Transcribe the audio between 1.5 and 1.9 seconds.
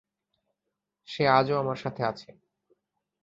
আমার